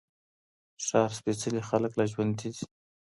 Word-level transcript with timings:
ښار 0.85 1.11
سپېڅلي 1.19 1.61
خلګ 1.69 1.91
لا 1.99 2.05
ژونـدي 2.11 2.49
دي 2.55 2.63